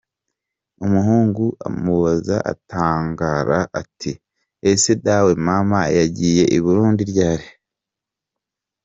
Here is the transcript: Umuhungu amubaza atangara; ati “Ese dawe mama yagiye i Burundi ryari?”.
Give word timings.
Umuhungu 0.85 1.43
amubaza 1.67 2.35
atangara; 2.51 3.59
ati 3.81 4.11
“Ese 4.71 4.91
dawe 5.05 5.31
mama 5.47 5.79
yagiye 5.99 6.43
i 6.57 6.59
Burundi 6.63 7.01
ryari?”. 7.11 7.47